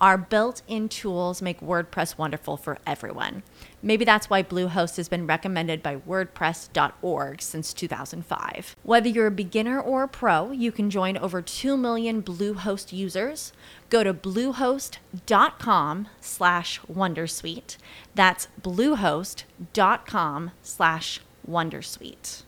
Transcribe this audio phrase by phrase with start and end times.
[0.00, 3.42] Our built in tools make WordPress wonderful for everyone.
[3.82, 8.76] Maybe that's why Bluehost has been recommended by WordPress.org since 2005.
[8.84, 13.52] Whether you're a beginner or a pro, you can join over 2 million Bluehost users.
[13.90, 17.76] Go to bluehost.com slash Wondersuite.
[18.14, 22.42] That's bluehost.com slash Wondersuite.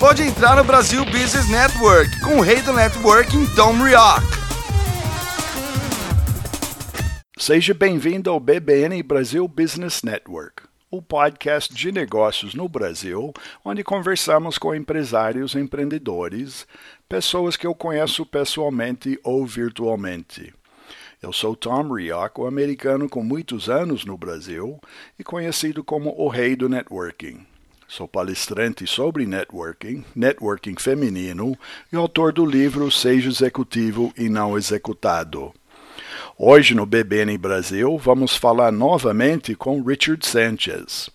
[0.00, 4.39] Pode entrar no Brasil Business Network com o rei do networking, Tom Rioch.
[7.40, 13.32] Seja bem-vindo ao BBN Brasil Business Network, o podcast de negócios no Brasil,
[13.64, 16.66] onde conversamos com empresários, empreendedores,
[17.08, 20.52] pessoas que eu conheço pessoalmente ou virtualmente.
[21.22, 24.78] Eu sou Tom Rioch, o americano com muitos anos no Brasil
[25.18, 27.46] e conhecido como o rei do networking.
[27.88, 31.56] Sou palestrante sobre networking, networking feminino
[31.90, 35.54] e autor do livro Seja Executivo e Não Executado.
[36.42, 41.10] Hoje no BBN Brasil vamos falar novamente com Richard Sanchez.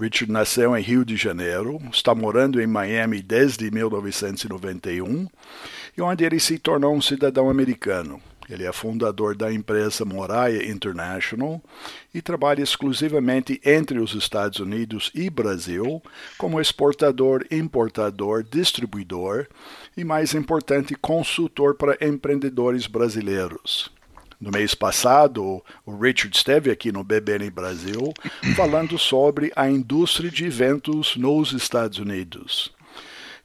[0.00, 5.28] Richard nasceu em Rio de Janeiro, está morando em Miami desde 1991
[5.94, 8.22] e onde ele se tornou um cidadão americano.
[8.48, 11.62] Ele é fundador da empresa Moraya International
[12.14, 16.02] e trabalha exclusivamente entre os Estados Unidos e Brasil
[16.38, 19.46] como exportador, importador, distribuidor
[19.94, 23.99] e, mais importante, consultor para empreendedores brasileiros.
[24.40, 28.14] No mês passado, o Richard esteve aqui no BBN Brasil
[28.56, 32.72] falando sobre a indústria de eventos nos Estados Unidos.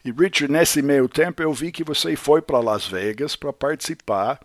[0.06, 4.40] E Richard, nesse meio tempo eu vi que você foi para Las Vegas para participar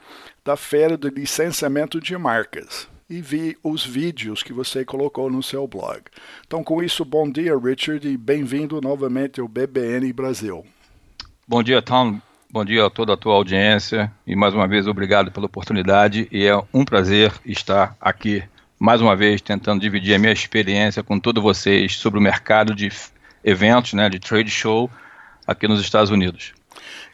[0.45, 5.69] da feira de licenciamento de marcas e vi os vídeos que você colocou no seu
[5.69, 6.03] blog.
[6.47, 10.65] Então, com isso, bom dia, Richard, e bem-vindo novamente ao BBN Brasil.
[11.47, 12.21] Bom dia, Tom.
[12.53, 16.45] Bom dia a toda a tua audiência e mais uma vez obrigado pela oportunidade e
[16.45, 18.43] é um prazer estar aqui
[18.77, 22.91] mais uma vez tentando dividir a minha experiência com todos vocês sobre o mercado de
[23.45, 24.91] eventos, né, de trade show
[25.47, 26.53] aqui nos Estados Unidos.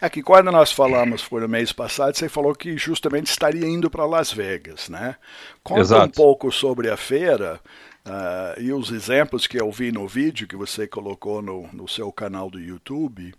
[0.00, 3.90] É que quando nós falamos foi no mês passado, você falou que justamente estaria indo
[3.90, 5.16] para Las Vegas, né?
[5.62, 6.06] Conta Exato.
[6.06, 7.60] um pouco sobre a feira
[8.06, 12.10] uh, e os exemplos que eu vi no vídeo que você colocou no, no seu
[12.12, 13.34] canal do YouTube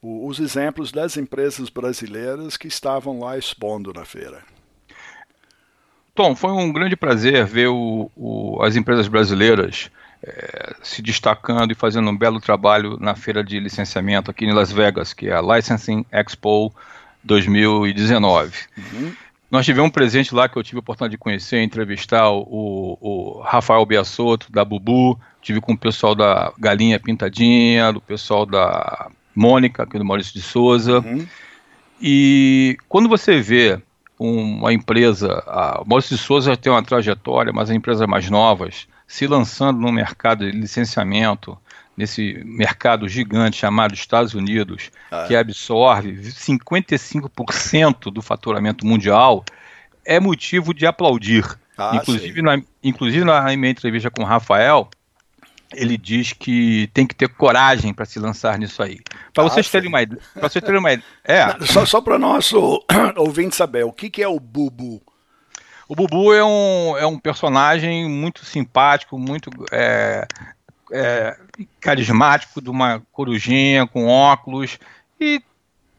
[0.00, 4.42] o, os exemplos das empresas brasileiras que estavam lá expondo na feira.
[6.14, 9.90] Tom, foi um grande prazer ver o, o, as empresas brasileiras
[10.22, 14.70] é, se destacando e fazendo um belo trabalho na feira de licenciamento aqui em Las
[14.70, 16.74] Vegas, que é a Licensing Expo
[17.24, 18.52] 2019.
[18.76, 19.12] Uhum.
[19.50, 23.40] Nós tivemos um presente lá que eu tive a oportunidade de conhecer, entrevistar o, o
[23.40, 29.82] Rafael Biasotto, da Bubu, tive com o pessoal da Galinha Pintadinha, do pessoal da Mônica,
[29.82, 31.00] aqui do Maurício de Souza.
[31.00, 31.26] Uhum.
[32.00, 33.80] E quando você vê
[34.18, 39.26] uma empresa, a Maurício de Souza tem uma trajetória, mas as empresas mais novas se
[39.26, 41.58] lançando no mercado de licenciamento,
[42.00, 45.26] nesse mercado gigante chamado Estados Unidos, ah.
[45.28, 49.44] que absorve 55% do faturamento mundial,
[50.04, 51.44] é motivo de aplaudir.
[51.76, 54.88] Ah, inclusive, na, inclusive na minha entrevista com o Rafael,
[55.74, 58.98] ele diz que tem que ter coragem para se lançar nisso aí.
[59.34, 60.20] Para vocês terem uma ideia.
[60.36, 60.90] Vocês terem uma.
[60.90, 61.66] É.
[61.66, 62.82] Só, só para nosso
[63.16, 65.02] ouvinte saber, o que, que é o Bubu?
[65.86, 70.26] O Bubu é um, é um personagem muito simpático, muito é,
[70.90, 71.36] é,
[71.80, 74.78] carismático, de uma corujinha com óculos
[75.20, 75.42] e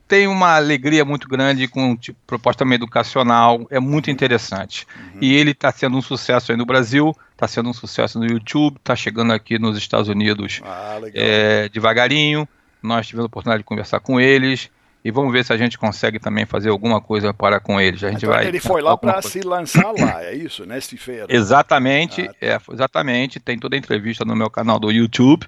[0.07, 4.85] tem uma alegria muito grande com tipo, proposta educacional, é muito interessante.
[4.93, 5.19] Uhum.
[5.21, 8.75] E ele está sendo um sucesso aí no Brasil, está sendo um sucesso no YouTube,
[8.75, 12.45] está chegando aqui nos Estados Unidos ah, é, devagarinho.
[12.83, 14.69] Nós tivemos a oportunidade de conversar com eles
[15.03, 18.03] e vamos ver se a gente consegue também fazer alguma coisa para com eles.
[18.03, 21.25] A gente então, vai ele foi lá para se lançar lá, é isso, neste feira?
[21.29, 22.33] Exatamente, ah, tá.
[22.41, 23.39] é, exatamente.
[23.39, 25.45] Tem toda a entrevista no meu canal do YouTube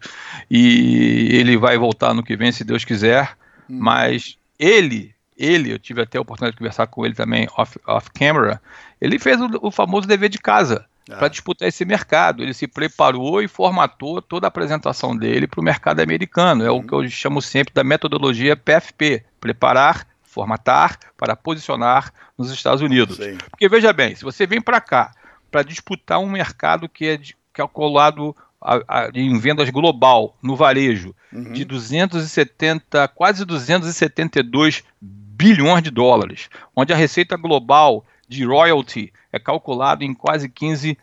[0.49, 3.37] e ele vai voltar no que vem, se Deus quiser.
[3.69, 3.77] Hum.
[3.79, 8.09] Mas ele ele, eu tive até a oportunidade de conversar com ele também off, off
[8.11, 8.61] camera,
[9.01, 11.17] ele fez o, o famoso dever de casa ah.
[11.17, 12.43] para disputar esse mercado.
[12.43, 16.63] Ele se preparou e formatou toda a apresentação dele para o mercado americano.
[16.63, 16.77] É uhum.
[16.77, 23.17] o que eu chamo sempre da metodologia PFP: preparar, formatar para posicionar nos Estados Unidos.
[23.17, 23.37] Sim.
[23.49, 25.11] Porque veja bem, se você vem para cá
[25.51, 27.19] para disputar um mercado que é
[27.53, 31.51] calculado a, a, em vendas global, no varejo, uhum.
[31.51, 38.03] de 270, quase 272 bilhões de dólares, onde a receita global
[38.33, 40.97] de royalty é calculado em quase 15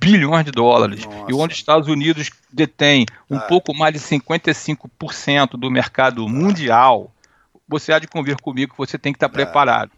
[0.00, 1.30] bilhões de dólares, Nossa.
[1.30, 3.40] e onde os Estados Unidos detém um ah.
[3.40, 7.10] pouco mais de 55% do mercado mundial,
[7.66, 9.90] você há de convir comigo que você tem que estar preparado.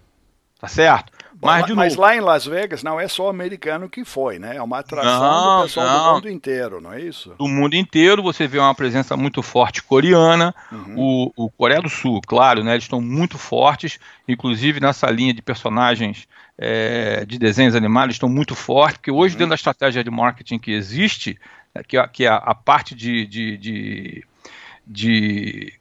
[0.61, 1.13] Tá certo?
[1.41, 4.57] Mas, mas lá em Las Vegas não é só americano que foi, né?
[4.57, 6.05] É uma atração não, do pessoal não.
[6.07, 7.35] do mundo inteiro, não é isso?
[7.39, 10.95] Do mundo inteiro, você vê uma presença muito forte coreana, uhum.
[10.97, 12.73] o, o Coreia do Sul, claro, né?
[12.73, 16.27] Eles estão muito fortes, inclusive nessa linha de personagens
[16.59, 19.39] é, de desenhos animados, estão muito fortes, porque hoje uhum.
[19.39, 21.39] dentro da estratégia de marketing que existe,
[21.73, 24.25] né, que, que é a, a parte de, de, de,
[24.85, 25.73] de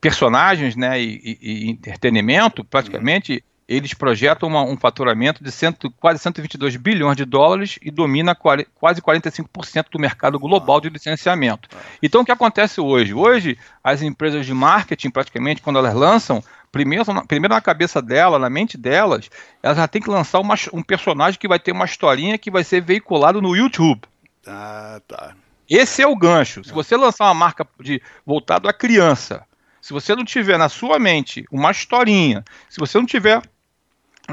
[0.00, 5.90] personagens né, e, e, e entretenimento, praticamente, uhum eles projetam uma, um faturamento de cento,
[5.92, 11.68] quase 122 bilhões de dólares e domina quase 45% do mercado global de licenciamento.
[12.02, 13.14] Então, o que acontece hoje?
[13.14, 18.50] Hoje, as empresas de marketing, praticamente, quando elas lançam, primeiro, primeiro na cabeça dela, na
[18.50, 19.30] mente delas,
[19.62, 22.64] elas já têm que lançar uma, um personagem que vai ter uma historinha que vai
[22.64, 24.02] ser veiculado no YouTube.
[24.46, 25.34] Ah, tá.
[25.68, 26.62] Esse é o gancho.
[26.62, 29.46] Se você lançar uma marca de voltado à criança,
[29.80, 33.42] se você não tiver na sua mente uma historinha, se você não tiver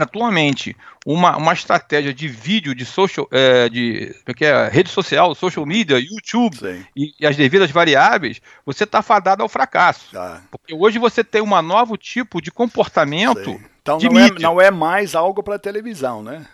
[0.04, 0.76] atualmente
[1.06, 5.66] uma, uma estratégia de vídeo de social é, de é que é, rede social, social
[5.66, 6.58] media, YouTube
[6.96, 10.18] e, e, as devidas variáveis, você está fadado ao fracasso.
[10.18, 10.42] Ah.
[10.52, 13.60] Porque hoje você tem um novo tipo de comportamento.
[13.82, 16.46] Então de não, é, não é mais algo para televisão, né?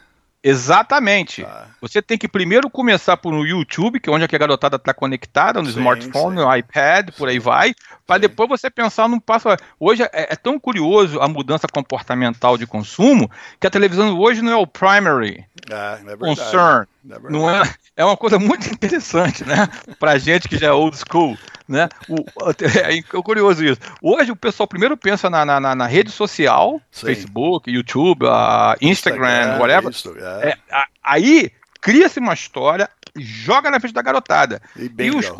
[0.48, 1.44] Exatamente.
[1.44, 1.66] Ah.
[1.82, 5.60] Você tem que primeiro começar por um YouTube, que é onde a garotada está conectada,
[5.60, 6.44] no sim, smartphone, sim.
[6.44, 7.74] no iPad, por aí vai,
[8.06, 9.48] para depois você pensar num passo.
[9.80, 13.28] Hoje é, é, tão curioso a mudança comportamental de consumo
[13.60, 16.88] que a televisão hoje não é o primary ah, é concern.
[17.10, 17.64] É não é,
[17.96, 19.68] é uma coisa muito interessante, né?
[20.00, 21.38] Para gente que já é old school.
[21.68, 21.90] Né?
[22.08, 22.24] O,
[22.64, 23.82] é, é curioso isso.
[24.02, 27.08] Hoje o pessoal primeiro pensa na, na, na rede social, Sim.
[27.08, 29.92] Facebook, YouTube, uh, Instagram, Instagram, whatever.
[29.92, 30.50] Isso, é.
[30.50, 31.52] É, aí
[31.82, 34.62] cria-se uma história, joga na frente da garotada.
[34.76, 35.32] E, e os,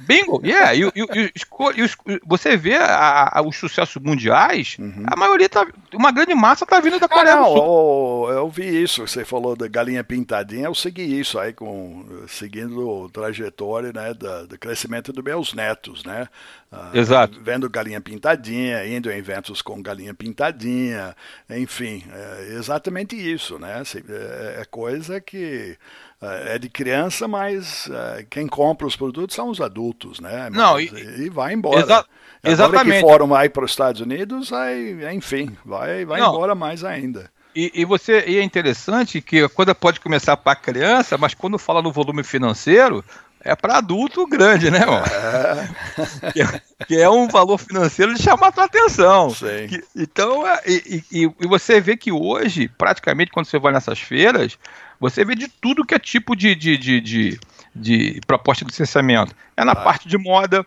[0.00, 0.74] Bingo, yeah.
[0.74, 0.90] E,
[2.26, 5.04] você vê a, a, os sucessos mundiais, uhum.
[5.06, 5.66] a maioria tá.
[5.92, 8.30] Uma grande massa tá vindo da Coreia ah, não, do Sul.
[8.30, 13.06] Eu, eu, vi isso, você falou da galinha pintadinha, eu segui isso aí, com, seguindo
[13.06, 16.28] a trajetória né, da, do crescimento dos meus netos, né?
[16.72, 17.38] Uh, Exato.
[17.40, 21.14] Vendo galinha pintadinha, indo a eventos com galinha pintadinha,
[21.50, 23.82] enfim, é exatamente isso, né?
[24.08, 25.76] É, é coisa que
[26.22, 30.48] é, é de criança, mas é, quem compra os produtos são os adultos, né?
[30.50, 30.86] Mas, Não, e,
[31.18, 31.80] e vai embora.
[31.80, 32.04] Exa
[32.44, 32.94] exatamente.
[32.94, 37.30] que foram vai para os Estados Unidos, aí, enfim, vai, vai embora mais ainda.
[37.54, 41.58] E, e, você e é interessante que a coisa pode começar para criança, mas quando
[41.58, 43.04] fala no volume financeiro,
[43.44, 45.04] é para adulto grande, né, mano?
[45.04, 46.32] É.
[46.32, 49.32] Que, é, que, é um valor financeiro de chamar a tua atenção.
[49.68, 53.98] Que, então, é, e, e, e, você vê que hoje, praticamente, quando você vai nessas
[53.98, 54.58] feiras,
[55.00, 57.40] você vê de tudo que é tipo de, de, de, de,
[57.74, 59.34] de proposta de licenciamento.
[59.56, 59.76] É na ah.
[59.76, 60.64] parte de moda.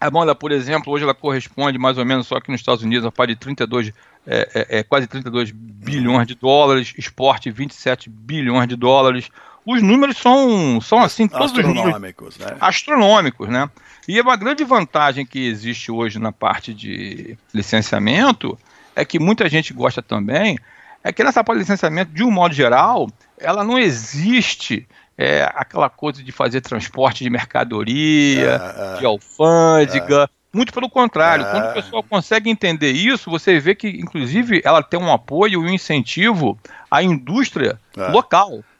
[0.00, 3.06] A moda, por exemplo, hoje ela corresponde mais ou menos só que nos Estados Unidos
[3.06, 3.92] a parte de 32,
[4.26, 9.30] é, é, é, quase 32 bilhões de dólares, esporte 27 bilhões de dólares.
[9.64, 12.56] Os números são, são assim, todos astronômicos, né?
[12.60, 13.70] Astronômicos, né?
[14.08, 18.58] E uma grande vantagem que existe hoje na parte de licenciamento
[18.96, 20.58] é que muita gente gosta também,
[21.04, 25.88] é que nessa parte de licenciamento, de um modo geral, ela não existe é, aquela
[25.88, 30.24] coisa de fazer transporte de mercadoria, é, é, de alfândega.
[30.24, 30.28] É.
[30.54, 35.00] Muito pelo contrário, quando o pessoal consegue entender isso, você vê que, inclusive, ela tem
[35.00, 36.58] um apoio e um incentivo
[36.90, 37.80] à indústria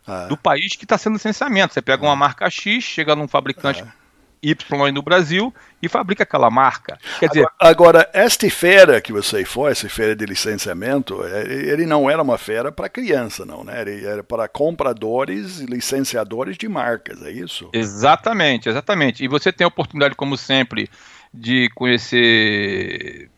[0.07, 0.27] é.
[0.29, 1.75] do país que está sendo licenciamento.
[1.75, 3.85] Você pega uma marca X, chega num fabricante
[4.43, 6.99] Y no Brasil e fabrica aquela marca.
[7.21, 11.87] Quer dizer, agora, agora, esta feira que você foi, essa feira de licenciamento, é, ele
[11.87, 13.81] não era uma feira para criança, não, né?
[13.81, 17.71] Ele era para compradores e licenciadores de marcas, é isso?
[17.73, 19.23] Exatamente, exatamente.
[19.23, 20.91] E você tem a oportunidade, como sempre,
[21.33, 23.31] de conhecer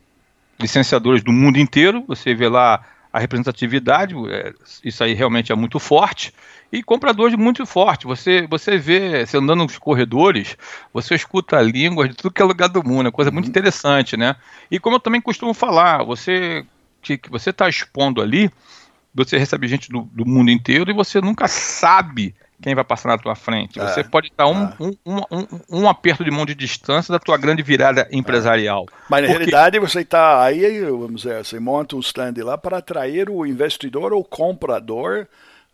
[0.59, 2.03] licenciadores do mundo inteiro.
[2.09, 2.83] Você vê lá
[3.15, 4.53] a representatividade, é,
[4.83, 6.35] isso aí realmente é muito forte
[6.73, 8.09] e compradores muito forte.
[8.09, 10.57] Você, você vê, você andando nos corredores,
[10.93, 13.51] você escuta línguas de tudo que é lugar do mundo, é coisa muito uhum.
[13.51, 14.35] interessante, né?
[14.69, 16.67] E como eu também costumo falar, você
[17.01, 18.51] que, que você está expondo ali,
[19.15, 23.19] você recebe gente do, do, mundo inteiro e você nunca sabe quem vai passar na
[23.19, 23.79] tua frente.
[23.79, 24.75] É, você pode estar um, é.
[24.81, 28.87] um, um, um, aperto de mão de distância da tua grande virada empresarial.
[28.89, 28.95] É.
[29.11, 29.51] Mas na Porque...
[29.51, 34.15] realidade você está aí, vamos dizer, você monta um stand lá para atrair o investidor
[34.15, 35.27] ou comprador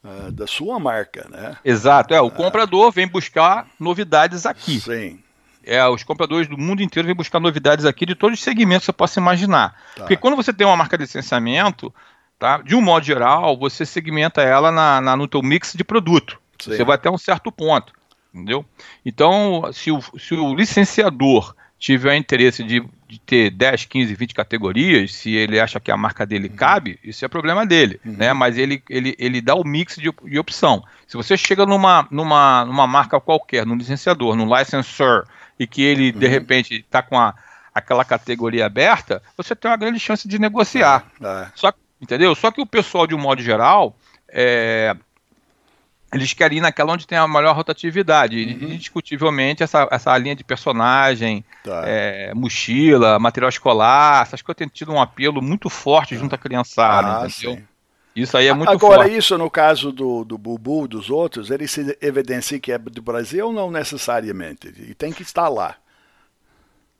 [0.02, 1.56] uh, da sua marca, né?
[1.64, 4.80] Exato, é, o comprador vem buscar novidades aqui.
[4.80, 5.20] Sim.
[5.62, 8.86] É, os compradores do mundo inteiro vêm buscar novidades aqui de todos os segmentos que
[8.86, 9.76] você possa imaginar.
[9.94, 10.02] Tá.
[10.02, 11.94] Porque quando você tem uma marca de licenciamento,
[12.36, 16.40] tá, de um modo geral, você segmenta ela na, na no teu mix de produto.
[16.60, 16.76] Sim.
[16.76, 17.92] Você vai até um certo ponto,
[18.32, 18.64] entendeu?
[19.04, 25.14] Então, se o, se o licenciador tiver interesse de, de, ter 10, 15, 20 categorias,
[25.14, 26.54] se ele acha que a marca dele uhum.
[26.54, 28.12] cabe, isso é problema dele, uhum.
[28.12, 28.34] né?
[28.34, 30.84] Mas ele, ele, ele dá o mix de, de opção.
[31.06, 35.26] Se você chega numa, numa, numa marca qualquer, num licenciador, num licensor,
[35.58, 36.18] e que ele, uhum.
[36.18, 37.34] de repente, está com a,
[37.74, 41.10] aquela categoria aberta, você tem uma grande chance de negociar.
[41.18, 41.52] É, é.
[41.54, 42.34] Só, entendeu?
[42.34, 43.96] Só que o pessoal, de um modo geral,
[44.28, 44.94] é,
[46.12, 48.36] eles querem ir naquela onde tem a maior rotatividade.
[48.36, 48.72] Uhum.
[48.72, 51.84] Indiscutivelmente, essa, essa linha de personagem, tá.
[51.86, 57.22] é, mochila, material escolar, essas coisas têm tido um apelo muito forte junto à criançada,
[57.22, 57.56] ah, entendeu?
[57.56, 57.64] Sim.
[58.14, 59.16] Isso aí é muito Agora, forte.
[59.16, 63.46] isso no caso do, do Bubu, dos outros, ele se evidencia que é do Brasil
[63.46, 64.74] ou não necessariamente?
[64.78, 65.76] E tem que estar lá.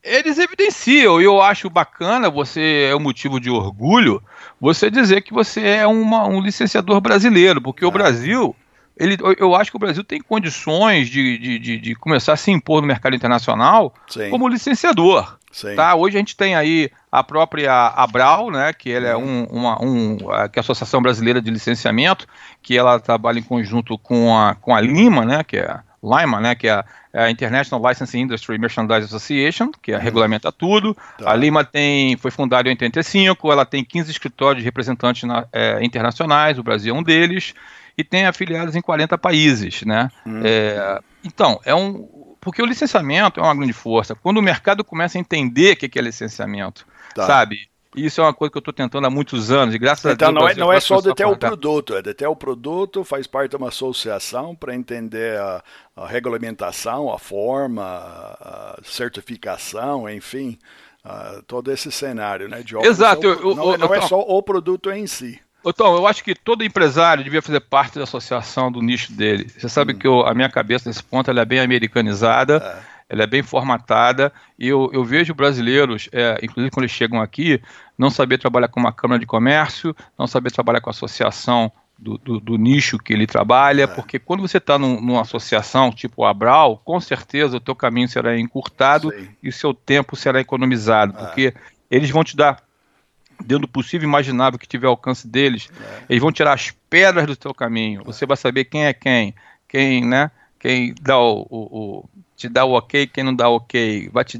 [0.01, 4.23] Eles evidenciam, e eu acho bacana, você é um motivo de orgulho,
[4.59, 7.87] você dizer que você é uma, um licenciador brasileiro, porque ah.
[7.87, 8.55] o Brasil
[8.97, 12.51] ele, eu acho que o Brasil tem condições de, de, de, de começar a se
[12.51, 14.29] impor no mercado internacional Sim.
[14.29, 15.37] como licenciador.
[15.75, 15.95] Tá?
[15.95, 20.17] Hoje a gente tem aí a própria Abral, né, que ela é um, uma, um,
[20.17, 22.25] que é a Associação Brasileira de Licenciamento,
[22.61, 26.55] que ela trabalha em conjunto com a, com a Lima, né, que é Lima, né,
[26.55, 26.83] que é
[27.13, 30.01] a International Licensing Industry Merchandise Association, que é, uhum.
[30.01, 30.95] regulamenta tudo.
[31.17, 31.31] Tá.
[31.31, 35.83] A Lima tem, foi fundada em 85, ela tem 15 escritórios de representantes na, é,
[35.83, 37.53] internacionais, o Brasil é um deles
[37.97, 40.09] e tem afiliados em 40 países, né?
[40.25, 40.41] Hum.
[40.43, 42.35] É, então, é um.
[42.39, 44.15] Porque o licenciamento é uma grande força.
[44.15, 47.27] Quando o mercado começa a entender o que é licenciamento, tá.
[47.27, 47.69] sabe?
[47.95, 50.31] Isso é uma coisa que eu estou tentando há muitos anos, e graças então, a
[50.31, 50.51] Deus.
[50.51, 53.03] Então não é, não é só de ter o produto, é de ter o produto,
[53.03, 55.61] faz parte de uma associação para entender a,
[55.97, 60.57] a, regulamentação, a forma, a certificação, enfim,
[61.47, 62.63] todo esse cenário, né?
[62.63, 63.25] De Exato.
[63.25, 65.39] Eu, eu, não, eu, não é só o produto em si.
[65.65, 69.47] Então, eu acho que todo empresário devia fazer parte da associação do nicho dele.
[69.49, 69.97] Você sabe hum.
[69.97, 73.13] que eu, a minha cabeça nesse ponto ela é bem americanizada, é.
[73.13, 77.61] ela é bem formatada, e eu, eu vejo brasileiros, é, inclusive quando eles chegam aqui,
[77.97, 82.17] não saber trabalhar com uma Câmara de Comércio, não saber trabalhar com a associação do,
[82.17, 83.87] do, do nicho que ele trabalha, é.
[83.87, 88.07] porque quando você está num, numa associação tipo a Abral, com certeza o teu caminho
[88.07, 89.29] será encurtado Sim.
[89.43, 91.23] e o seu tempo será economizado, é.
[91.23, 91.53] porque
[91.91, 92.57] eles vão te dar
[93.41, 96.03] dentro do possível imaginável que tiver alcance deles, é.
[96.09, 98.03] eles vão tirar as pedras do teu caminho.
[98.05, 99.35] Você vai saber quem é quem,
[99.67, 100.31] quem, né?
[100.59, 104.23] Quem dá o, o, o te dá o ok, quem não dá o ok, vai
[104.23, 104.39] te,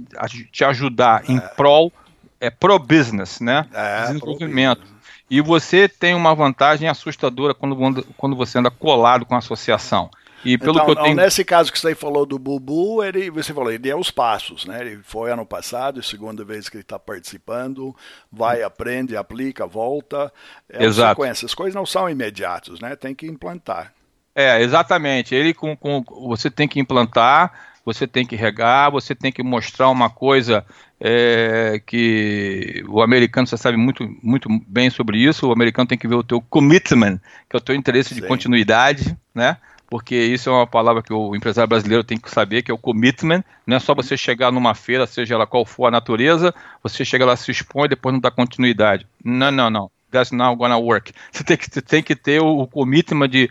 [0.51, 1.31] te ajudar é.
[1.33, 1.91] em prol,
[2.39, 3.65] é pro business, né?
[3.73, 4.81] É, Desenvolvimento.
[5.29, 10.09] E você tem uma vantagem assustadora quando, quando você anda colado com a associação.
[10.43, 11.15] E pelo então, que eu tenho...
[11.15, 14.81] nesse caso que você falou do Bubu, ele, você falou, ele é os passos, né?
[14.81, 17.95] Ele foi ano passado, é segunda vez que ele está participando,
[18.31, 20.31] vai, aprende, aplica, volta.
[20.69, 21.21] É Exato.
[21.21, 21.45] sequência.
[21.45, 22.95] As coisas não são imediatas, né?
[22.95, 23.93] Tem que implantar.
[24.35, 25.35] É, exatamente.
[25.35, 27.51] Ele com, com você tem que implantar,
[27.85, 30.65] você tem que regar, você tem que mostrar uma coisa
[30.99, 35.47] é, que o americano você sabe muito, muito bem sobre isso.
[35.47, 37.19] O americano tem que ver o teu commitment,
[37.49, 38.21] que é o teu interesse Sim.
[38.21, 39.57] de continuidade, né?
[39.91, 42.77] Porque isso é uma palavra que o empresário brasileiro tem que saber, que é o
[42.77, 43.43] commitment.
[43.67, 47.25] Não é só você chegar numa feira, seja ela qual for a natureza, você chega
[47.25, 49.05] lá, se expõe e depois não dá continuidade.
[49.21, 49.91] Não, não, não.
[50.09, 51.11] That's not gonna work.
[51.29, 53.49] Você tem que, você tem que ter o, o commitment de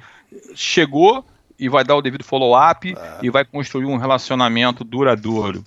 [0.55, 1.25] chegou
[1.59, 3.19] e vai dar o devido follow-up é.
[3.23, 5.63] e vai construir um relacionamento duradouro.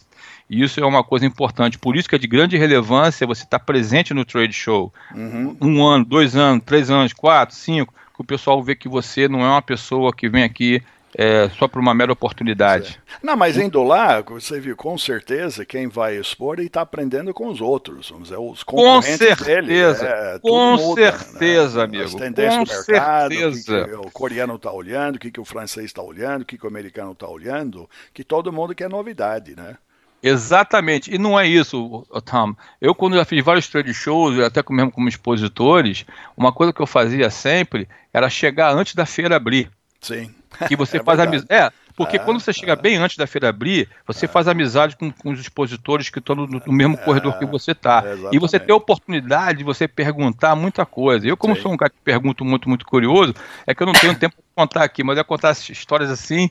[0.50, 1.77] E isso é uma coisa importante.
[1.77, 4.92] Por isso que é de grande relevância você estar presente no trade show.
[5.13, 5.56] Uhum.
[5.62, 9.41] Um ano, dois anos, três anos, quatro, cinco que o pessoal vê que você não
[9.41, 10.82] é uma pessoa que vem aqui
[11.15, 13.00] é, só por uma mera oportunidade.
[13.22, 17.48] Não, mas indo lá, você viu com certeza quem vai expor e está aprendendo com
[17.48, 20.36] os outros, vamos dizer, os concorrentes com certeza, dele.
[20.36, 21.12] É, com muda, né?
[21.12, 21.84] certeza, né?
[21.84, 22.03] amigo.
[22.03, 23.51] As tendências com do mercado, certeza.
[23.51, 26.46] o que, que o coreano está olhando, o que, que o francês está olhando, o
[26.46, 29.77] que, que o americano está olhando, que todo mundo quer novidade, né?
[30.24, 32.56] Exatamente, e não é isso, Tom.
[32.80, 36.06] Eu, quando já fiz vários trade shows, até mesmo como expositores,
[36.38, 39.70] uma coisa que eu fazia sempre era chegar antes da feira abrir.
[40.00, 40.34] Sim.
[40.70, 41.51] Que você é faz amizade.
[41.51, 45.32] É, Porque quando você chega bem antes da feira abrir, você faz amizade com, com
[45.32, 48.01] os expositores que estão no, no mesmo corredor que você está.
[48.32, 51.27] E você tem a oportunidade de você perguntar muita coisa.
[51.27, 51.63] Eu, como Sim.
[51.63, 53.34] sou um cara que pergunto muito, muito curioso,
[53.68, 56.50] é que eu não tenho tempo para contar aqui, mas eu ia contar histórias assim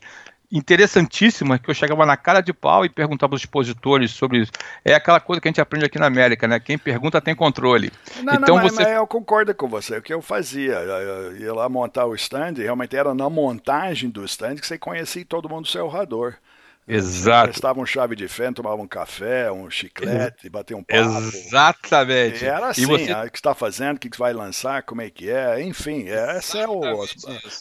[0.53, 4.53] interessantíssima que eu chegava na cara de pau e perguntava aos expositores sobre isso.
[4.85, 6.61] É aquela coisa que a gente aprende aqui na América, né?
[6.61, 7.91] Quem pergunta tem controle.
[8.23, 8.83] Não, então não, mas, você...
[8.83, 9.97] Mas eu concordo com você.
[9.97, 14.25] O que eu fazia, eu ia lá montar o stand, realmente era na montagem do
[14.25, 16.37] stand que você conhecia todo mundo do seu rador.
[16.87, 17.51] Exato.
[17.51, 21.01] Prestavam chave de fé, tomavam um café, um chiclete, batiam um papo.
[21.01, 22.45] Exatamente.
[22.45, 23.12] E era assim, você...
[23.12, 26.59] ah, o que está fazendo, o que vai lançar, como é que é, enfim, essa
[26.59, 26.81] é o,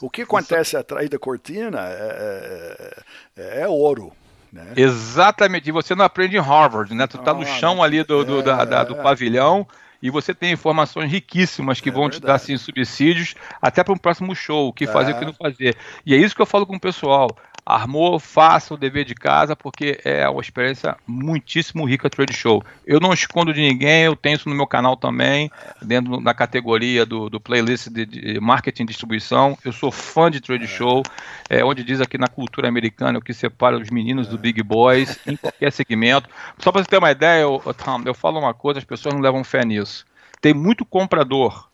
[0.02, 2.96] o que acontece atrás da cortina é,
[3.38, 4.12] é, é ouro.
[4.52, 4.74] Né?
[4.76, 7.08] Exatamente, e você não aprende em Harvard, né?
[7.08, 9.66] Tu tá no chão ali do, do, da, da, do pavilhão
[10.02, 12.22] e você tem informações riquíssimas que é vão verdade.
[12.22, 15.34] te dar assim, subsídios até para um próximo show, o que fazer, o que não
[15.34, 15.78] fazer.
[16.06, 17.30] E é isso que eu falo com o pessoal
[17.66, 22.64] armou, faça o dever de casa, porque é uma experiência muitíssimo rica trade show.
[22.86, 25.50] Eu não escondo de ninguém, eu tenho isso no meu canal também,
[25.82, 29.58] dentro da categoria do, do playlist de, de marketing e distribuição.
[29.64, 31.04] Eu sou fã de trade show,
[31.50, 35.20] é, onde diz aqui na cultura americana o que separa os meninos do big boys,
[35.26, 36.30] em qualquer segmento.
[36.58, 39.22] Só para você ter uma ideia, eu, Tom, eu falo uma coisa, as pessoas não
[39.22, 40.06] levam fé nisso.
[40.42, 41.71] Tem muito comprador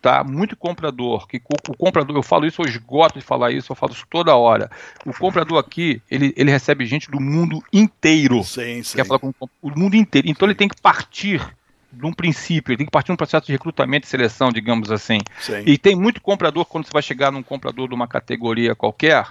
[0.00, 0.22] tá?
[0.22, 3.92] Muito comprador, que o, comprador, eu falo isso, eu esgoto de falar isso, eu falo
[3.92, 4.70] isso toda hora.
[5.04, 8.42] O comprador aqui, ele, ele recebe gente do mundo inteiro.
[8.44, 8.96] Sim, sim.
[8.96, 10.28] Quer falar com o mundo inteiro.
[10.28, 10.50] Então sim.
[10.50, 11.42] ele tem que partir
[11.90, 14.90] de um princípio, ele tem que partir de um processo de recrutamento e seleção, digamos
[14.90, 15.18] assim.
[15.40, 15.62] Sim.
[15.66, 19.26] E tem muito comprador, quando você vai chegar num comprador de uma categoria qualquer,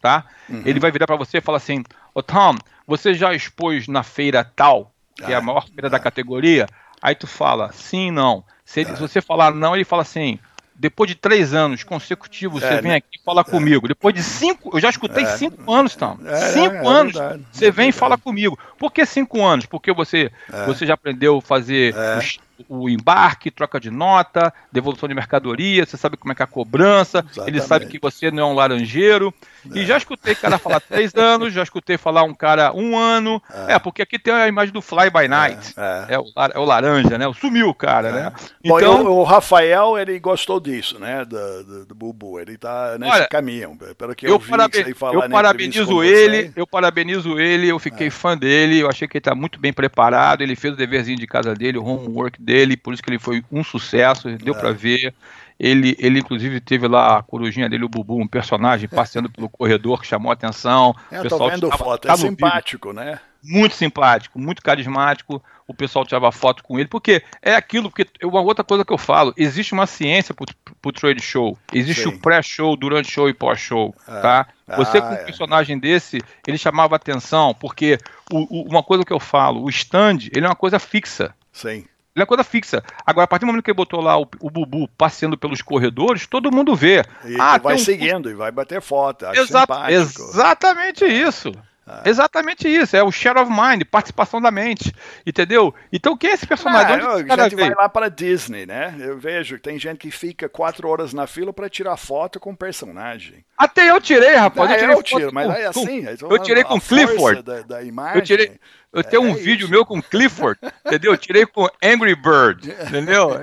[0.00, 0.26] tá?
[0.48, 0.62] Uhum.
[0.64, 1.82] Ele vai virar para você e falar assim,
[2.14, 2.54] ô Tom,
[2.86, 5.90] você já expôs na feira tal, que ah, é a maior feira ah.
[5.90, 6.66] da categoria?
[7.00, 8.44] Aí tu fala, sim, não.
[8.72, 10.38] Se, ele, se você falar não, ele fala assim:
[10.74, 12.96] depois de três anos consecutivos, é, você vem né?
[12.96, 13.44] aqui e fala é.
[13.44, 13.86] comigo.
[13.86, 16.18] Depois de cinco, eu já escutei é, cinco anos, então.
[16.54, 18.58] cinco anos, verdade, você vem e fala comigo.
[18.78, 19.66] Por que cinco anos?
[19.66, 20.30] Porque você,
[20.66, 25.96] você já aprendeu a fazer os o embarque, troca de nota, devolução de mercadoria, você
[25.96, 27.48] sabe como é que é a cobrança, Exatamente.
[27.48, 29.32] ele sabe que você não é um laranjeiro.
[29.72, 29.78] É.
[29.78, 33.42] E já escutei cara falar três anos, já escutei falar um cara um ano.
[33.68, 35.74] É, é porque aqui tem a imagem do Fly by Night.
[35.76, 36.14] É, é.
[36.14, 36.24] é o,
[36.54, 37.30] é o laranja, né?
[37.38, 38.32] Sumiu o cara, né?
[38.62, 41.24] Então, Bom, o, o, Rafael, ele gostou disso, né?
[41.24, 42.40] Do, do, do Bubu.
[42.40, 43.76] Ele tá nesse olha, caminho.
[43.96, 48.10] Pelo que eu, eu vi paraben que eu parabenizo ele, eu parabenizo ele, eu fiquei
[48.10, 51.26] fã dele, eu achei que ele tá muito bem preparado, ele fez o deverzinho de
[51.26, 54.58] casa dele, o homework dele por isso que ele foi um sucesso, deu é.
[54.58, 55.14] para ver.
[55.58, 60.00] Ele, ele, inclusive, teve lá a corujinha dele, o Bubu, um personagem passeando pelo corredor
[60.00, 60.94] que chamou a atenção.
[61.10, 63.04] É, o pessoal vendo tava, foto, é simpático, vídeo.
[63.04, 63.20] né?
[63.44, 65.42] Muito simpático, muito carismático.
[65.66, 68.98] O pessoal tirava foto com ele, porque é aquilo, porque uma outra coisa que eu
[68.98, 70.46] falo, existe uma ciência pro,
[70.80, 71.56] pro trade show.
[71.72, 72.08] Existe Sim.
[72.08, 74.20] o pré-show, durante show e pós-show, é.
[74.20, 74.48] tá?
[74.76, 75.24] Você ah, com um é.
[75.24, 77.98] personagem desse, ele chamava atenção, porque
[78.32, 81.34] o, o, uma coisa que eu falo, o stand, ele é uma coisa fixa.
[81.52, 81.84] Sim.
[82.14, 82.82] Ele é coisa fixa.
[83.06, 86.26] Agora, a partir do momento que ele botou lá o, o Bubu passeando pelos corredores,
[86.26, 87.02] todo mundo vê.
[87.24, 87.78] E ah, vai um...
[87.78, 89.24] seguindo e vai bater foto.
[89.34, 91.52] Exatamente isso.
[91.86, 92.02] Ah.
[92.04, 94.94] Exatamente isso, é o share of mind, participação da mente,
[95.26, 95.74] entendeu?
[95.92, 97.04] Então quem é esse personagem?
[97.04, 98.94] Ah, Onde a gente vai lá para Disney, né?
[99.00, 102.52] Eu vejo que tem gente que fica quatro horas na fila para tirar foto com
[102.52, 103.44] o personagem.
[103.58, 104.70] Até eu tirei, rapaz.
[104.70, 106.04] Ah, eu, tirei eu tiro, mas é assim.
[106.22, 107.42] Eu tirei com Clifford.
[107.42, 108.60] Da, da imagem, eu tirei,
[108.92, 111.12] eu tenho é um vídeo meu com Clifford, entendeu?
[111.12, 113.32] Eu tirei com Angry Bird, entendeu?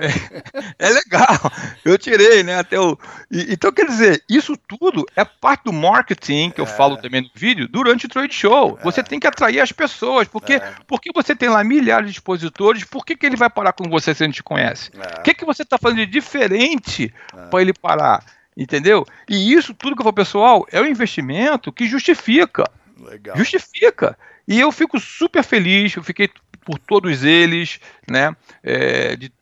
[0.78, 1.52] É, é, legal.
[1.84, 2.58] Eu tirei, né?
[2.58, 2.98] Até o.
[3.30, 6.68] E, então, quer dizer, isso tudo é parte do marketing que eu é.
[6.68, 8.78] falo também no vídeo durante o trade show.
[8.78, 8.84] É.
[8.84, 10.28] Você tem que atrair as pessoas.
[10.28, 10.74] Porque, é.
[10.86, 14.14] porque você tem lá milhares de expositores, por que, que ele vai parar com você
[14.14, 14.90] se a gente conhece?
[15.18, 17.12] O que, que você está fazendo de diferente
[17.50, 18.24] para ele parar?
[18.56, 19.06] Entendeu?
[19.28, 22.64] E isso tudo que eu falo, pessoal, é um investimento que justifica.
[22.98, 23.36] Legal.
[23.36, 24.16] Justifica.
[24.50, 26.28] E eu fico super feliz, eu fiquei
[26.64, 27.78] por todos eles,
[28.10, 28.34] né?
[28.64, 29.32] É, de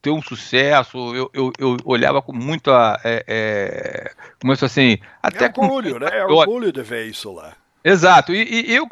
[0.00, 2.98] ter um sucesso, eu, eu, eu olhava com muita.
[3.04, 4.96] É, é, como isso assim.
[5.22, 6.08] Até é orgulho, com, né?
[6.12, 7.52] É orgulho de ver isso lá.
[7.84, 8.32] Exato.
[8.32, 8.88] E, e eu,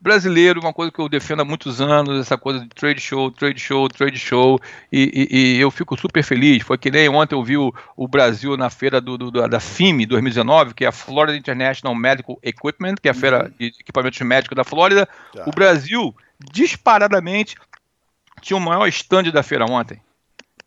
[0.00, 3.60] brasileiro, uma coisa que eu defendo há muitos anos, essa coisa de trade show, trade
[3.60, 4.60] show, trade show,
[4.92, 6.62] e, e, e eu fico super feliz.
[6.62, 10.06] Foi que nem ontem eu vi o, o Brasil na feira do, do, da FIME
[10.06, 13.52] 2019, que é a Florida International Medical Equipment, que é a feira uhum.
[13.58, 15.08] de equipamentos médicos da Flórida.
[15.32, 15.44] Tá.
[15.46, 16.14] O Brasil,
[16.52, 17.56] disparadamente,
[18.40, 20.00] tinha o maior stand da feira ontem.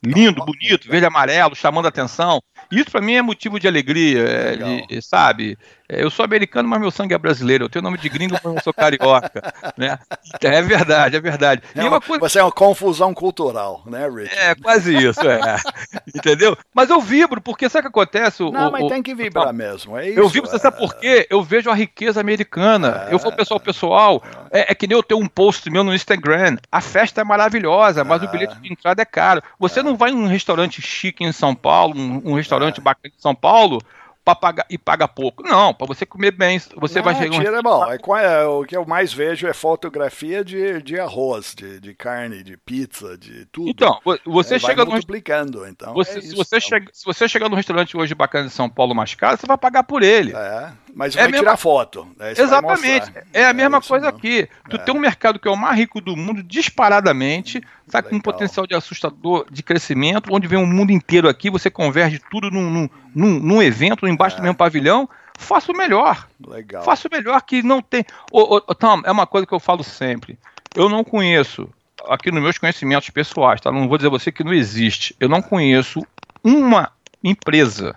[0.04, 2.42] Lindo, bonito, verde e amarelo, chamando atenção.
[2.72, 5.56] Isso para mim é motivo de alegria, de, sabe?
[5.92, 7.66] É, eu sou americano, mas meu sangue é brasileiro.
[7.66, 9.54] Eu tenho nome de gringo, mas eu sou carioca.
[9.78, 10.00] né?
[10.42, 11.62] É verdade, é verdade.
[11.76, 12.22] É uma, coisa...
[12.22, 14.34] Você é uma confusão cultural, né, Rich?
[14.34, 15.58] É, quase isso, é.
[16.16, 16.58] Entendeu?
[16.74, 18.42] Mas eu vibro, porque sabe o que acontece?
[18.42, 18.88] Não, o, mas o...
[18.88, 19.98] tem que vibrar mesmo.
[19.98, 21.28] É isso, eu vibro, você sabe por quê?
[21.30, 23.08] Eu vejo a riqueza americana.
[23.10, 25.94] É, eu falo pessoal, pessoal, é, é, que nem eu tenho um post meu no
[25.94, 26.56] Instagram.
[26.72, 29.44] A festa é maravilhosa, mas o bilhete de entrada é caro.
[29.60, 33.36] Você não vai num restaurante chique em São Paulo, um, um restaurante bacana em São
[33.36, 33.82] Paulo,
[34.24, 35.44] pagar e paga pouco.
[35.44, 37.40] Não, para você comer bem, você não, vai chegar.
[37.40, 37.84] Tira, é bom.
[38.18, 42.56] É, o que eu mais vejo é fotografia de, de arroz, de, de carne, de
[42.58, 43.70] pizza, de tudo.
[43.70, 45.94] Então, você é, chega multiplicando, então.
[45.94, 46.70] Você, é se, você então.
[46.70, 49.58] chega, se você chegar no restaurante hoje bacana de São Paulo mais caro, você vai
[49.58, 50.34] pagar por ele.
[50.36, 51.40] É, mas é vai mesma...
[51.40, 52.08] tirar foto.
[52.18, 52.34] Né?
[52.38, 53.12] Exatamente.
[53.34, 54.18] É a mesma coisa não.
[54.18, 54.48] aqui.
[54.70, 58.20] Tu tem um mercado que é o mais rico do mundo, disparadamente, tá com um
[58.20, 62.70] potencial de assustador de crescimento, onde vem o mundo inteiro aqui, você converge tudo num,
[62.70, 64.40] num, num, num evento, embaixo é.
[64.40, 66.28] do mesmo pavilhão, faça o melhor.
[66.46, 66.84] Legal.
[66.84, 68.06] Faça o melhor que não tem.
[68.32, 70.38] Ô, ô, Tom, é uma coisa que eu falo sempre.
[70.76, 71.70] Eu não conheço,
[72.08, 73.72] aqui nos meus conhecimentos pessoais, tá?
[73.72, 75.16] Não vou dizer a você que não existe.
[75.20, 76.02] Eu não conheço
[76.44, 76.92] uma
[77.24, 77.96] empresa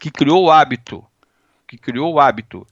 [0.00, 1.04] que criou o hábito,
[1.68, 2.66] que criou o hábito,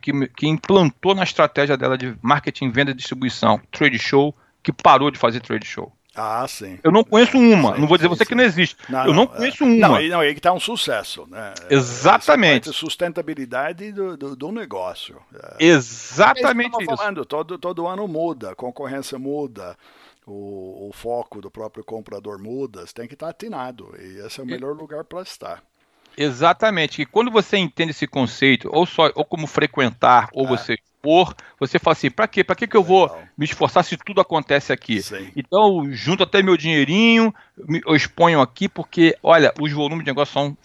[0.00, 5.10] que, que, implantou na estratégia dela de marketing, venda e distribuição, trade show, que parou
[5.10, 5.92] de fazer trade show.
[6.14, 6.78] Ah, sim.
[6.82, 7.74] Eu não conheço uma.
[7.74, 8.28] Sim, não vou dizer sim, você sim.
[8.28, 8.76] que não existe.
[8.88, 9.66] Não, eu não, não conheço é.
[9.66, 9.88] uma.
[10.00, 11.52] Não, não, aí que está um sucesso, né?
[11.68, 12.70] Exatamente.
[12.70, 15.20] Essa sustentabilidade do, do, do negócio.
[15.34, 15.66] É.
[15.66, 16.96] Exatamente é isso.
[16.96, 19.76] Falando, todo, todo ano muda, a concorrência muda.
[20.26, 23.94] O, o, foco do próprio comprador muda, você tem que estar atinado.
[23.96, 25.62] E esse é o melhor lugar para estar.
[26.16, 27.02] Exatamente.
[27.02, 30.48] E quando você entende esse conceito, ou só ou como frequentar, ou é.
[30.48, 32.42] você expor, você fala assim, para quê?
[32.42, 35.02] Para que, que eu vou me esforçar se tudo acontece aqui?
[35.02, 35.30] Sim.
[35.36, 37.34] Então, junto até meu dinheirinho,
[37.86, 40.56] eu exponho aqui, porque, olha, os volumes de negócio são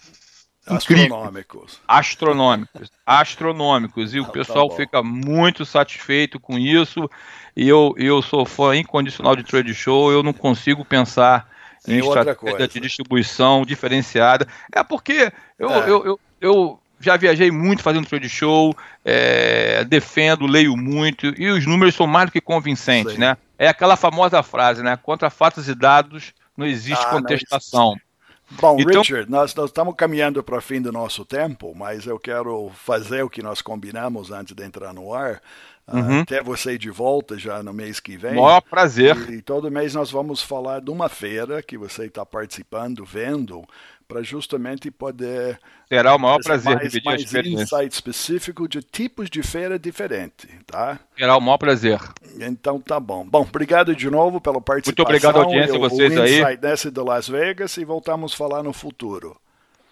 [0.64, 1.80] Astronômicos.
[1.88, 2.92] Astronômicos.
[3.04, 4.14] Astronômicos.
[4.14, 7.10] E o tá pessoal tá fica muito satisfeito com isso.
[7.56, 10.12] E eu, eu sou fã incondicional de trade show.
[10.12, 11.50] Eu não consigo pensar
[11.86, 14.46] em, em estratégia de distribuição diferenciada.
[14.74, 15.90] É porque eu, é.
[15.90, 21.66] eu, eu, eu já viajei muito fazendo trade show, é, defendo, leio muito, e os
[21.66, 23.18] números são mais do que convincentes, Sim.
[23.18, 23.36] né?
[23.58, 24.96] É aquela famosa frase, né?
[24.96, 27.90] Contra fatos e dados não existe ah, contestação.
[27.90, 28.12] Não
[28.60, 29.00] Bom, então...
[29.00, 33.22] Richard, nós, nós estamos caminhando para o fim do nosso tempo, mas eu quero fazer
[33.22, 35.40] o que nós combinamos antes de entrar no ar.
[35.86, 36.20] Ah, uhum.
[36.20, 38.34] Até você de volta já no mês que vem.
[38.34, 39.16] Maior prazer.
[39.28, 43.64] E, e todo mês nós vamos falar de uma feira que você está participando, vendo,
[44.06, 49.42] para justamente poder terá o maior prazer mais, dividir mais insight específico de tipos de
[49.42, 51.00] feira diferente, tá?
[51.16, 51.98] Terá o maior prazer.
[52.38, 53.26] Então tá bom.
[53.26, 54.92] Bom, obrigado de novo pela participação.
[54.92, 56.58] Muito obrigado à audiência de vocês o aí.
[56.62, 59.36] Nesse de Las Vegas e voltamos a falar no futuro.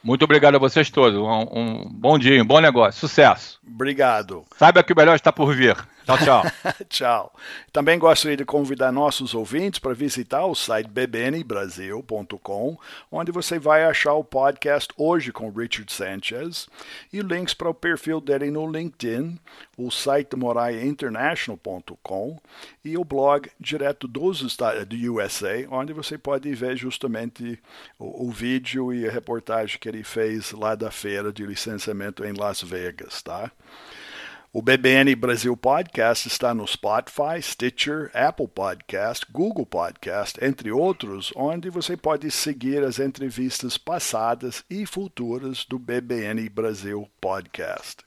[0.02, 1.18] Muito obrigado a vocês todos.
[1.18, 3.00] Um, um bom dia, um bom negócio.
[3.00, 3.60] Sucesso.
[3.66, 4.44] Obrigado.
[4.56, 5.76] Saiba que o melhor está por vir.
[6.04, 6.42] Tchau, tchau.
[6.88, 7.32] tchau.
[7.72, 12.78] Também gostaria de convidar nossos ouvintes para visitar o site bbnbrasil.com,
[13.10, 16.68] onde você vai achar o podcast Hoje com Richard Sanchez
[17.12, 19.38] e links para o perfil dele no LinkedIn,
[19.76, 22.40] o site moraiainternational.com
[22.84, 27.58] e o blog direto dos Estados do USA, onde você pode ver justamente
[27.98, 32.32] o, o vídeo e a reportagem que ele fez lá da feira de licenciamento em
[32.32, 33.50] Las Vegas, tá?
[34.52, 41.70] O BBN Brasil Podcast está no Spotify, Stitcher, Apple Podcast, Google Podcast, entre outros, onde
[41.70, 47.98] você pode seguir as entrevistas passadas e futuras do BBN Brasil Podcast.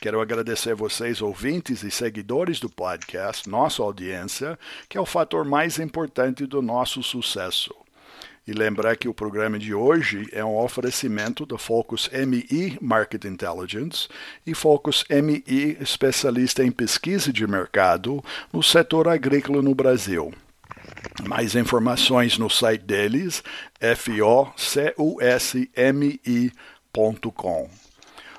[0.00, 5.44] Quero agradecer a vocês, ouvintes e seguidores do podcast, nossa audiência, que é o fator
[5.44, 7.72] mais importante do nosso sucesso.
[8.48, 14.08] E lembrar que o programa de hoje é um oferecimento da Focus MI Market Intelligence
[14.46, 20.32] e Focus MI especialista em pesquisa de mercado no setor agrícola no Brasil.
[21.26, 23.44] Mais informações no site deles,
[24.96, 25.28] focusmi.com.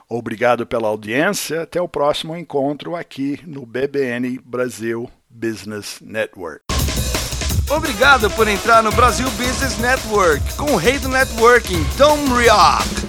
[0.09, 1.61] Obrigado pela audiência.
[1.61, 6.68] Até o próximo encontro aqui no BBN Brasil Business Network.
[7.69, 13.08] Obrigado por entrar no Brasil Business Network com o rei do networking, Tom Rioch.